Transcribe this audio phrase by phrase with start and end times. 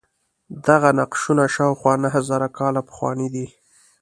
[0.65, 3.47] دغه نقشونه شاوخوا نهه زره کاله پخواني دي.